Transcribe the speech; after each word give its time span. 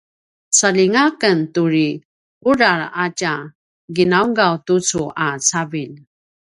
saljinga 0.57 0.99
aken 1.09 1.39
turi 1.53 1.89
kudral 2.43 2.81
a 3.03 3.05
tja 3.17 3.33
ginaugaw 3.95 4.53
tucu 4.65 5.03
a 5.25 5.27
cavilj 5.47 5.95